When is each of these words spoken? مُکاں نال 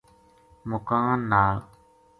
مُکاں 0.69 1.09
نال 1.29 1.57